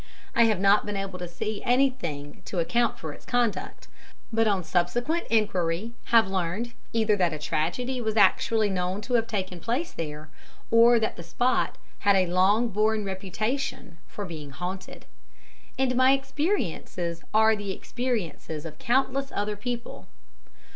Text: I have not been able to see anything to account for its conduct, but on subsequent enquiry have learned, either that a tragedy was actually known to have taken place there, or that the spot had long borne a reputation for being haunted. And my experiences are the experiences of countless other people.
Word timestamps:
I 0.35 0.45
have 0.45 0.59
not 0.59 0.83
been 0.83 0.97
able 0.97 1.19
to 1.19 1.27
see 1.27 1.61
anything 1.63 2.41
to 2.45 2.57
account 2.57 2.97
for 2.97 3.13
its 3.13 3.23
conduct, 3.23 3.87
but 4.33 4.47
on 4.47 4.63
subsequent 4.63 5.27
enquiry 5.29 5.93
have 6.05 6.25
learned, 6.27 6.73
either 6.91 7.15
that 7.17 7.33
a 7.33 7.37
tragedy 7.37 8.01
was 8.01 8.17
actually 8.17 8.71
known 8.71 9.01
to 9.01 9.13
have 9.13 9.27
taken 9.27 9.59
place 9.59 9.91
there, 9.91 10.29
or 10.71 10.99
that 10.99 11.17
the 11.17 11.21
spot 11.23 11.77
had 11.99 12.17
long 12.29 12.69
borne 12.69 13.01
a 13.01 13.05
reputation 13.05 13.99
for 14.07 14.25
being 14.25 14.49
haunted. 14.49 15.05
And 15.77 15.95
my 15.95 16.13
experiences 16.13 17.23
are 17.31 17.55
the 17.55 17.69
experiences 17.71 18.65
of 18.65 18.79
countless 18.79 19.31
other 19.31 19.55
people. 19.55 20.07